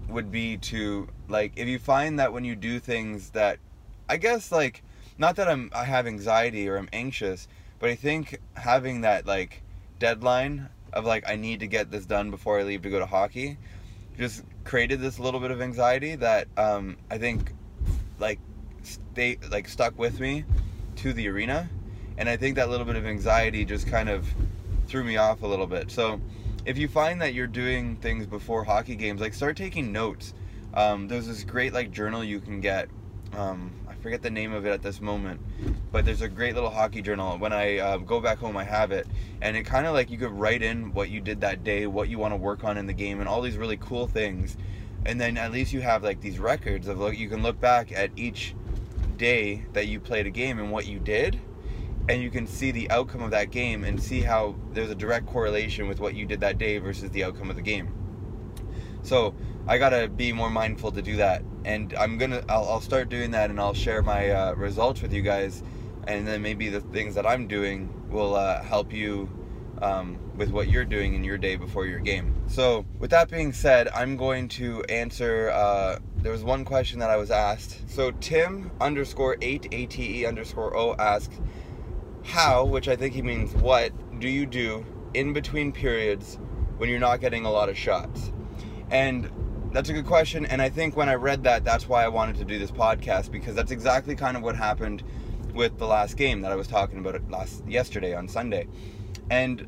would 0.07 0.31
be 0.31 0.57
to 0.57 1.07
like 1.27 1.53
if 1.55 1.67
you 1.67 1.77
find 1.77 2.17
that 2.19 2.33
when 2.33 2.43
you 2.43 2.55
do 2.55 2.79
things 2.79 3.29
that 3.31 3.59
I 4.09 4.17
guess 4.17 4.51
like 4.51 4.81
not 5.19 5.35
that 5.35 5.47
I'm 5.47 5.69
I 5.73 5.83
have 5.83 6.07
anxiety 6.07 6.67
or 6.67 6.77
I'm 6.77 6.89
anxious, 6.91 7.47
but 7.79 7.89
I 7.89 7.95
think 7.95 8.39
having 8.55 9.01
that 9.01 9.25
like 9.25 9.61
deadline 9.99 10.69
of 10.93 11.05
like 11.05 11.29
I 11.29 11.35
need 11.35 11.59
to 11.59 11.67
get 11.67 11.91
this 11.91 12.05
done 12.05 12.31
before 12.31 12.59
I 12.59 12.63
leave 12.63 12.81
to 12.83 12.89
go 12.89 12.99
to 12.99 13.05
hockey 13.05 13.57
just 14.19 14.43
created 14.65 14.99
this 14.99 15.17
little 15.17 15.39
bit 15.39 15.49
of 15.49 15.61
anxiety 15.61 16.15
that 16.15 16.47
um, 16.57 16.97
I 17.09 17.17
think 17.17 17.53
like 18.19 18.39
stay 18.83 19.37
like 19.49 19.67
stuck 19.67 19.97
with 19.97 20.19
me 20.19 20.43
to 20.97 21.13
the 21.13 21.27
arena 21.29 21.69
and 22.17 22.27
I 22.27 22.35
think 22.35 22.57
that 22.57 22.69
little 22.69 22.85
bit 22.85 22.97
of 22.97 23.05
anxiety 23.05 23.63
just 23.63 23.87
kind 23.87 24.09
of 24.09 24.27
threw 24.87 25.05
me 25.05 25.15
off 25.15 25.41
a 25.41 25.47
little 25.47 25.67
bit. 25.67 25.89
So 25.89 26.19
if 26.65 26.77
you 26.77 26.89
find 26.89 27.21
that 27.21 27.33
you're 27.33 27.47
doing 27.47 27.95
things 27.95 28.25
before 28.25 28.65
hockey 28.65 28.95
games, 28.95 29.21
like 29.21 29.33
start 29.33 29.55
taking 29.55 29.93
notes. 29.93 30.33
Um, 30.73 31.07
there's 31.07 31.27
this 31.27 31.43
great 31.45 31.73
like 31.73 31.91
journal 31.91 32.23
you 32.23 32.41
can 32.41 32.59
get. 32.59 32.89
Um, 33.33 33.71
forget 34.01 34.21
the 34.21 34.29
name 34.29 34.53
of 34.53 34.65
it 34.65 34.69
at 34.69 34.81
this 34.81 35.01
moment, 35.01 35.41
but 35.91 36.05
there's 36.05 36.21
a 36.21 36.27
great 36.27 36.55
little 36.55 36.69
hockey 36.69 37.01
journal. 37.01 37.37
When 37.37 37.53
I 37.53 37.77
uh, 37.77 37.97
go 37.97 38.19
back 38.19 38.37
home, 38.37 38.57
I 38.57 38.63
have 38.63 38.91
it, 38.91 39.07
and 39.41 39.55
it 39.55 39.63
kind 39.63 39.85
of 39.85 39.93
like 39.93 40.09
you 40.09 40.17
could 40.17 40.31
write 40.31 40.61
in 40.61 40.93
what 40.93 41.09
you 41.09 41.21
did 41.21 41.41
that 41.41 41.63
day, 41.63 41.87
what 41.87 42.09
you 42.09 42.17
want 42.17 42.33
to 42.33 42.37
work 42.37 42.63
on 42.63 42.77
in 42.77 42.85
the 42.85 42.93
game, 42.93 43.19
and 43.19 43.29
all 43.29 43.41
these 43.41 43.57
really 43.57 43.77
cool 43.77 44.07
things. 44.07 44.57
And 45.05 45.19
then 45.19 45.37
at 45.37 45.51
least 45.51 45.73
you 45.73 45.81
have 45.81 46.03
like 46.03 46.21
these 46.21 46.39
records 46.39 46.87
of 46.87 46.99
like 46.99 47.17
you 47.17 47.29
can 47.29 47.41
look 47.41 47.59
back 47.59 47.91
at 47.91 48.11
each 48.15 48.55
day 49.17 49.65
that 49.73 49.87
you 49.87 49.99
played 49.99 50.25
a 50.27 50.29
game 50.29 50.59
and 50.59 50.71
what 50.71 50.87
you 50.87 50.99
did 50.99 51.39
and 52.09 52.23
you 52.23 52.31
can 52.31 52.47
see 52.47 52.71
the 52.71 52.89
outcome 52.89 53.21
of 53.21 53.29
that 53.29 53.51
game 53.51 53.83
and 53.83 54.01
see 54.01 54.21
how 54.21 54.55
there's 54.73 54.89
a 54.89 54.95
direct 54.95 55.27
correlation 55.27 55.87
with 55.87 55.99
what 55.99 56.15
you 56.15 56.25
did 56.25 56.39
that 56.39 56.57
day 56.57 56.79
versus 56.79 57.11
the 57.11 57.23
outcome 57.23 57.51
of 57.51 57.55
the 57.55 57.61
game. 57.61 57.93
So 59.03 59.35
I 59.67 59.77
gotta 59.77 60.07
be 60.07 60.33
more 60.33 60.49
mindful 60.49 60.91
to 60.93 61.03
do 61.03 61.17
that, 61.17 61.43
and 61.69 61.93
I'm 61.93 62.17
gonna 62.17 62.43
I'll, 62.49 62.67
I'll 62.67 62.81
start 62.81 63.09
doing 63.09 63.31
that, 63.31 63.51
and 63.51 63.59
I'll 63.59 63.75
share 63.75 64.01
my 64.01 64.31
uh, 64.31 64.53
results 64.55 65.01
with 65.03 65.13
you 65.13 65.21
guys, 65.21 65.63
and 66.07 66.27
then 66.27 66.41
maybe 66.41 66.69
the 66.69 66.81
things 66.81 67.13
that 67.15 67.27
I'm 67.27 67.47
doing 67.47 67.93
will 68.09 68.35
uh, 68.35 68.63
help 68.63 68.91
you 68.91 69.29
um, 69.81 70.17
with 70.35 70.49
what 70.49 70.67
you're 70.67 70.83
doing 70.83 71.13
in 71.13 71.23
your 71.23 71.37
day 71.37 71.55
before 71.55 71.85
your 71.85 71.99
game. 71.99 72.33
So 72.47 72.85
with 72.97 73.11
that 73.11 73.29
being 73.29 73.53
said, 73.53 73.87
I'm 73.89 74.17
going 74.17 74.47
to 74.59 74.83
answer. 74.89 75.51
Uh, 75.51 75.99
there 76.17 76.31
was 76.31 76.43
one 76.43 76.65
question 76.65 76.99
that 76.99 77.09
I 77.09 77.17
was 77.17 77.31
asked. 77.31 77.87
So 77.89 78.11
Tim 78.19 78.71
underscore 78.81 79.37
eight 79.41 79.67
A 79.71 79.85
T 79.85 80.21
E 80.21 80.25
underscore 80.25 80.75
O 80.75 80.95
asked 80.95 81.39
how, 82.23 82.65
which 82.65 82.87
I 82.87 82.95
think 82.95 83.13
he 83.13 83.21
means 83.21 83.53
what, 83.53 83.91
do 84.19 84.27
you 84.27 84.45
do 84.45 84.85
in 85.13 85.33
between 85.33 85.71
periods 85.71 86.37
when 86.77 86.89
you're 86.89 86.99
not 86.99 87.21
getting 87.21 87.45
a 87.45 87.51
lot 87.51 87.69
of 87.69 87.77
shots? 87.77 88.33
And 88.91 89.31
that's 89.71 89.89
a 89.89 89.93
good 89.93 90.05
question. 90.05 90.45
And 90.45 90.61
I 90.61 90.69
think 90.69 90.95
when 90.95 91.09
I 91.09 91.15
read 91.15 91.43
that, 91.43 91.63
that's 91.63 91.87
why 91.87 92.03
I 92.03 92.07
wanted 92.07 92.37
to 92.37 92.45
do 92.45 92.59
this 92.59 92.71
podcast 92.71 93.31
because 93.31 93.55
that's 93.55 93.71
exactly 93.71 94.15
kind 94.15 94.35
of 94.35 94.43
what 94.43 94.55
happened 94.55 95.03
with 95.53 95.77
the 95.77 95.87
last 95.87 96.17
game 96.17 96.41
that 96.41 96.51
I 96.51 96.55
was 96.55 96.67
talking 96.67 96.99
about 96.99 97.29
last 97.29 97.65
yesterday 97.67 98.13
on 98.15 98.27
Sunday. 98.27 98.67
And 99.29 99.67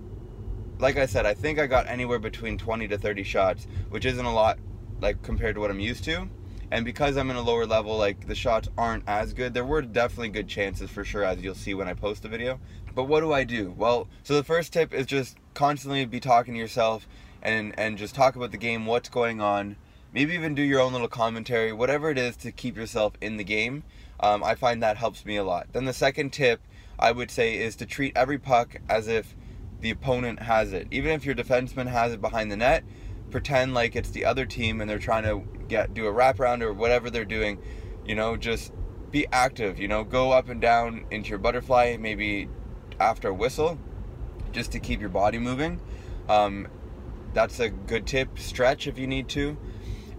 like 0.79 0.98
I 0.98 1.05
said, 1.05 1.25
I 1.25 1.34
think 1.34 1.60
I 1.60 1.67
got 1.67 1.88
anywhere 1.88 2.20
between 2.20 2.58
20 2.58 2.88
to 2.88 2.98
30 2.98 3.24
shots, 3.24 3.67
which 3.89 4.05
isn't 4.05 4.25
a 4.25 4.34
lot 4.34 4.58
like 5.00 5.22
compared 5.22 5.55
to 5.55 5.62
what 5.62 5.72
I'm 5.72 5.79
used 5.79 6.03
to 6.05 6.29
and 6.72 6.86
because 6.86 7.17
I'm 7.17 7.29
in 7.29 7.36
a 7.36 7.41
lower 7.41 7.65
level, 7.65 7.98
like 7.98 8.27
the 8.27 8.36
shots 8.36 8.70
aren't 8.77 9.03
as 9.05 9.34
good. 9.34 9.53
There 9.53 9.65
were 9.65 9.81
definitely 9.81 10.29
good 10.29 10.48
chances 10.48 10.89
for 10.89 11.03
sure, 11.03 11.24
as 11.25 11.41
you'll 11.41 11.53
see 11.53 11.74
when 11.74 11.89
I 11.89 11.93
post 11.93 12.24
the 12.24 12.29
video. 12.29 12.60
But 12.96 13.03
what 13.03 13.20
do 13.20 13.34
I 13.34 13.43
do? 13.43 13.75
Well, 13.77 14.08
so 14.24 14.36
the 14.36 14.43
first 14.43 14.72
tip 14.72 14.93
is 14.93 15.05
just 15.05 15.38
constantly 15.53 16.05
be 16.05 16.22
talking 16.22 16.53
to 16.53 16.60
yourself 16.60 17.08
and 17.41 17.77
and 17.77 17.98
just 17.98 18.15
talk 18.15 18.38
about 18.38 18.51
the 18.51 18.58
game, 18.58 18.86
what's 18.86 19.10
going 19.10 19.41
on. 19.41 19.75
Maybe 20.13 20.33
even 20.33 20.55
do 20.55 20.61
your 20.61 20.81
own 20.81 20.91
little 20.91 21.07
commentary, 21.07 21.71
whatever 21.71 22.09
it 22.09 22.17
is 22.17 22.35
to 22.37 22.51
keep 22.51 22.75
yourself 22.75 23.13
in 23.21 23.37
the 23.37 23.43
game. 23.43 23.83
Um, 24.19 24.43
I 24.43 24.55
find 24.55 24.83
that 24.83 24.97
helps 24.97 25.25
me 25.25 25.37
a 25.37 25.43
lot. 25.43 25.67
Then 25.71 25.85
the 25.85 25.93
second 25.93 26.31
tip 26.31 26.61
I 26.99 27.11
would 27.11 27.31
say 27.31 27.57
is 27.57 27.75
to 27.77 27.85
treat 27.85 28.15
every 28.15 28.37
puck 28.37 28.75
as 28.89 29.07
if 29.07 29.35
the 29.79 29.89
opponent 29.89 30.43
has 30.43 30.73
it. 30.73 30.87
Even 30.91 31.11
if 31.11 31.25
your 31.25 31.33
defenseman 31.33 31.87
has 31.87 32.13
it 32.13 32.21
behind 32.21 32.51
the 32.51 32.57
net, 32.57 32.83
pretend 33.31 33.73
like 33.73 33.95
it's 33.95 34.11
the 34.11 34.25
other 34.25 34.45
team 34.45 34.81
and 34.81 34.89
they're 34.89 34.99
trying 34.99 35.23
to 35.23 35.43
get 35.67 35.93
do 35.93 36.05
a 36.05 36.13
wraparound 36.13 36.61
or 36.61 36.73
whatever 36.73 37.09
they're 37.09 37.25
doing. 37.25 37.57
You 38.05 38.15
know, 38.15 38.35
just 38.35 38.73
be 39.11 39.25
active. 39.31 39.79
You 39.79 39.87
know, 39.87 40.03
go 40.03 40.31
up 40.31 40.49
and 40.49 40.61
down 40.61 41.05
into 41.09 41.29
your 41.29 41.39
butterfly, 41.39 41.97
maybe 41.99 42.49
after 42.99 43.29
a 43.29 43.33
whistle, 43.33 43.79
just 44.51 44.73
to 44.73 44.79
keep 44.79 44.99
your 44.99 45.09
body 45.09 45.39
moving. 45.39 45.81
Um, 46.29 46.67
that's 47.33 47.59
a 47.59 47.69
good 47.69 48.05
tip. 48.05 48.37
Stretch 48.37 48.87
if 48.87 48.99
you 48.99 49.07
need 49.07 49.29
to. 49.29 49.57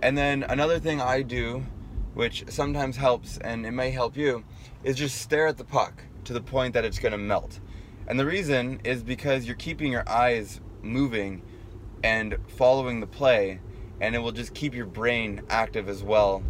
And 0.02 0.18
then 0.18 0.42
another 0.42 0.80
thing 0.80 1.00
I 1.00 1.22
do, 1.22 1.64
which 2.12 2.44
sometimes 2.48 2.96
helps 2.96 3.38
and 3.38 3.64
it 3.64 3.70
may 3.70 3.90
help 3.90 4.16
you, 4.16 4.44
is 4.82 4.96
just 4.96 5.20
stare 5.20 5.46
at 5.46 5.56
the 5.56 5.64
puck 5.64 6.02
to 6.24 6.32
the 6.32 6.40
point 6.40 6.74
that 6.74 6.84
it's 6.84 6.98
going 6.98 7.12
to 7.12 7.18
melt. 7.18 7.60
And 8.08 8.18
the 8.18 8.26
reason 8.26 8.80
is 8.82 9.04
because 9.04 9.44
you're 9.44 9.54
keeping 9.54 9.92
your 9.92 10.08
eyes 10.08 10.60
moving 10.82 11.42
and 12.02 12.36
following 12.48 12.98
the 12.98 13.06
play 13.06 13.60
and 14.00 14.16
it 14.16 14.18
will 14.18 14.32
just 14.32 14.52
keep 14.54 14.74
your 14.74 14.86
brain 14.86 15.42
active 15.48 15.88
as 15.88 16.02
well 16.02 16.42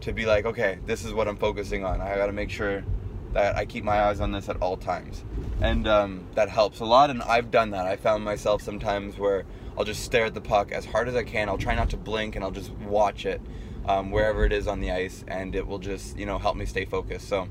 to 0.00 0.12
be 0.12 0.26
like 0.26 0.44
okay 0.44 0.78
this 0.86 1.04
is 1.04 1.14
what 1.14 1.28
i'm 1.28 1.36
focusing 1.36 1.84
on. 1.84 2.00
I 2.00 2.16
gotta 2.16 2.32
make 2.32 2.50
sure 2.50 2.84
that 3.32 3.54
i 3.56 3.64
keep 3.64 3.84
my 3.84 4.02
eyes 4.02 4.20
on 4.20 4.32
this 4.32 4.48
at 4.48 4.56
all 4.60 4.76
times. 4.76 5.24
And 5.60 5.86
um, 5.86 6.26
that 6.34 6.48
helps 6.48 6.80
a 6.80 6.84
lot 6.84 7.10
and 7.10 7.22
i've 7.22 7.52
done 7.52 7.70
that. 7.70 7.86
I 7.86 7.94
found 7.94 8.24
myself 8.24 8.62
sometimes 8.62 9.16
where 9.18 9.44
i'll 9.76 9.84
just 9.84 10.02
stare 10.02 10.26
at 10.26 10.34
the 10.34 10.40
puck 10.40 10.72
as 10.72 10.84
hard 10.84 11.08
as 11.08 11.14
i 11.14 11.22
can 11.22 11.48
i'll 11.48 11.58
try 11.58 11.74
not 11.74 11.90
to 11.90 11.96
blink 11.96 12.36
and 12.36 12.44
i'll 12.44 12.50
just 12.50 12.70
watch 12.72 13.26
it 13.26 13.40
um, 13.86 14.10
wherever 14.10 14.44
it 14.44 14.52
is 14.52 14.66
on 14.66 14.80
the 14.80 14.90
ice 14.90 15.24
and 15.28 15.54
it 15.54 15.66
will 15.66 15.78
just 15.78 16.16
you 16.18 16.26
know 16.26 16.38
help 16.38 16.56
me 16.56 16.66
stay 16.66 16.84
focused 16.84 17.28
so 17.28 17.48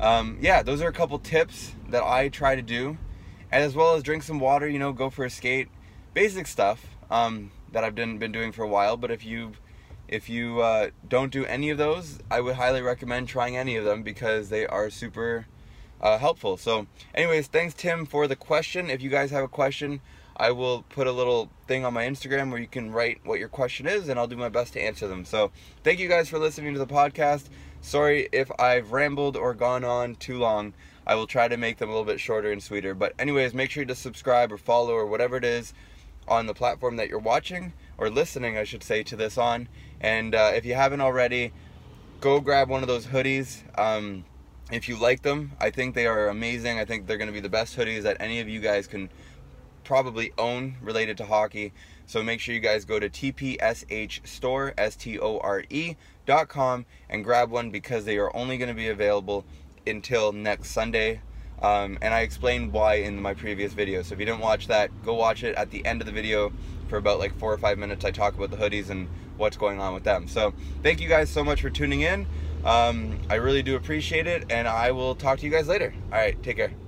um, 0.00 0.38
yeah 0.40 0.62
those 0.62 0.80
are 0.80 0.88
a 0.88 0.92
couple 0.92 1.18
tips 1.18 1.72
that 1.88 2.02
i 2.02 2.28
try 2.28 2.54
to 2.54 2.62
do 2.62 2.96
and 3.50 3.62
as 3.62 3.74
well 3.74 3.94
as 3.94 4.02
drink 4.02 4.22
some 4.22 4.40
water 4.40 4.68
you 4.68 4.78
know 4.78 4.92
go 4.92 5.10
for 5.10 5.24
a 5.24 5.30
skate 5.30 5.68
basic 6.14 6.46
stuff 6.46 6.86
um, 7.10 7.50
that 7.72 7.84
I've 7.84 7.94
been, 7.94 8.18
been 8.18 8.32
doing 8.32 8.52
for 8.52 8.62
a 8.62 8.68
while. 8.68 8.96
But 8.96 9.10
if 9.10 9.24
you 9.24 9.52
if 10.08 10.28
you 10.28 10.60
uh, 10.60 10.90
don't 11.08 11.32
do 11.32 11.44
any 11.46 11.70
of 11.70 11.78
those, 11.78 12.18
I 12.30 12.40
would 12.40 12.56
highly 12.56 12.82
recommend 12.82 13.28
trying 13.28 13.56
any 13.56 13.76
of 13.76 13.84
them 13.84 14.02
because 14.02 14.50
they 14.50 14.66
are 14.66 14.90
super 14.90 15.46
uh, 16.02 16.18
helpful. 16.18 16.58
So, 16.58 16.86
anyways, 17.14 17.46
thanks 17.46 17.72
Tim 17.72 18.04
for 18.04 18.26
the 18.26 18.36
question. 18.36 18.90
If 18.90 19.00
you 19.00 19.08
guys 19.08 19.30
have 19.30 19.44
a 19.44 19.48
question, 19.48 20.00
I 20.36 20.50
will 20.50 20.82
put 20.82 21.06
a 21.06 21.12
little 21.12 21.50
thing 21.66 21.84
on 21.84 21.94
my 21.94 22.04
Instagram 22.04 22.50
where 22.50 22.60
you 22.60 22.66
can 22.66 22.90
write 22.90 23.20
what 23.24 23.38
your 23.38 23.48
question 23.48 23.86
is, 23.86 24.08
and 24.08 24.18
I'll 24.18 24.26
do 24.26 24.36
my 24.36 24.48
best 24.48 24.72
to 24.74 24.82
answer 24.82 25.06
them. 25.06 25.24
So, 25.24 25.50
thank 25.84 25.98
you 25.98 26.08
guys 26.08 26.28
for 26.28 26.38
listening 26.38 26.72
to 26.72 26.78
the 26.78 26.86
podcast. 26.86 27.48
Sorry 27.80 28.28
if 28.32 28.50
I've 28.58 28.92
rambled 28.92 29.36
or 29.36 29.54
gone 29.54 29.84
on 29.84 30.14
too 30.16 30.38
long. 30.38 30.72
I 31.06 31.14
will 31.16 31.26
try 31.26 31.48
to 31.48 31.56
make 31.56 31.78
them 31.78 31.88
a 31.88 31.92
little 31.92 32.06
bit 32.06 32.20
shorter 32.20 32.52
and 32.52 32.62
sweeter. 32.62 32.94
But, 32.94 33.12
anyways, 33.18 33.54
make 33.54 33.70
sure 33.70 33.84
to 33.84 33.94
subscribe 33.94 34.52
or 34.52 34.58
follow 34.58 34.92
or 34.92 35.06
whatever 35.06 35.36
it 35.36 35.44
is 35.44 35.74
on 36.28 36.46
the 36.46 36.54
platform 36.54 36.96
that 36.96 37.08
you're 37.08 37.18
watching 37.18 37.72
or 37.98 38.08
listening, 38.08 38.56
I 38.56 38.64
should 38.64 38.82
say, 38.82 39.02
to 39.02 39.16
this 39.16 39.36
on. 39.36 39.68
And 40.00 40.34
uh, 40.34 40.52
if 40.54 40.64
you 40.64 40.74
haven't 40.74 41.00
already, 41.00 41.52
go 42.20 42.40
grab 42.40 42.68
one 42.68 42.82
of 42.82 42.88
those 42.88 43.06
hoodies. 43.06 43.62
Um, 43.78 44.24
if 44.70 44.88
you 44.88 44.96
like 44.96 45.22
them, 45.22 45.52
I 45.60 45.70
think 45.70 45.94
they 45.94 46.06
are 46.06 46.28
amazing. 46.28 46.78
I 46.78 46.84
think 46.84 47.06
they're 47.06 47.18
going 47.18 47.28
to 47.28 47.32
be 47.32 47.40
the 47.40 47.48
best 47.48 47.76
hoodies 47.76 48.02
that 48.02 48.16
any 48.20 48.40
of 48.40 48.48
you 48.48 48.60
guys 48.60 48.86
can 48.86 49.10
probably 49.84 50.32
own 50.38 50.76
related 50.80 51.16
to 51.18 51.26
hockey. 51.26 51.72
So 52.06 52.22
make 52.22 52.40
sure 52.40 52.54
you 52.54 52.60
guys 52.60 52.84
go 52.84 52.98
to 52.98 53.08
TPSH 53.08 54.26
store, 54.26 54.74
S 54.76 54.96
T 54.96 55.18
O 55.18 55.38
R 55.38 55.64
E 55.70 55.96
dot 56.26 56.48
com 56.48 56.86
and 57.08 57.24
grab 57.24 57.50
one 57.50 57.70
because 57.70 58.04
they 58.04 58.18
are 58.18 58.34
only 58.36 58.58
going 58.58 58.68
to 58.68 58.74
be 58.74 58.88
available 58.88 59.44
until 59.86 60.32
next 60.32 60.70
Sunday, 60.70 61.20
um, 61.60 61.98
and 62.00 62.14
I 62.14 62.20
explained 62.20 62.72
why 62.72 62.94
in 62.96 63.20
my 63.20 63.34
previous 63.34 63.72
video. 63.72 64.02
So 64.02 64.14
if 64.14 64.20
you 64.20 64.26
didn't 64.26 64.40
watch 64.40 64.68
that, 64.68 64.90
go 65.02 65.14
watch 65.14 65.42
it 65.42 65.54
at 65.56 65.70
the 65.70 65.84
end 65.84 66.00
of 66.00 66.06
the 66.06 66.12
video 66.12 66.52
for 66.88 66.96
about 66.98 67.18
like 67.18 67.36
four 67.38 67.52
or 67.52 67.58
five 67.58 67.78
minutes. 67.78 68.04
I 68.04 68.10
talk 68.10 68.34
about 68.34 68.50
the 68.50 68.56
hoodies 68.56 68.90
and 68.90 69.08
what's 69.36 69.56
going 69.56 69.80
on 69.80 69.94
with 69.94 70.04
them. 70.04 70.28
So 70.28 70.54
thank 70.82 71.00
you 71.00 71.08
guys 71.08 71.30
so 71.30 71.42
much 71.42 71.62
for 71.62 71.70
tuning 71.70 72.02
in. 72.02 72.26
Um, 72.64 73.18
I 73.28 73.36
really 73.36 73.62
do 73.62 73.74
appreciate 73.76 74.26
it, 74.26 74.44
and 74.50 74.68
I 74.68 74.92
will 74.92 75.14
talk 75.14 75.38
to 75.40 75.46
you 75.46 75.50
guys 75.50 75.66
later. 75.66 75.92
All 76.12 76.18
right, 76.18 76.40
take 76.42 76.56
care. 76.56 76.81